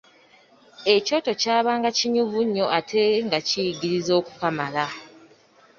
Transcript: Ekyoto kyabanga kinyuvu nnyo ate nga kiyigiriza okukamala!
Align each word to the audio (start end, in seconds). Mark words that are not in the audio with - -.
Ekyoto 0.95 1.31
kyabanga 1.41 1.89
kinyuvu 1.97 2.39
nnyo 2.47 2.65
ate 2.77 3.01
nga 3.25 3.39
kiyigiriza 3.47 4.11
okukamala! 4.19 4.85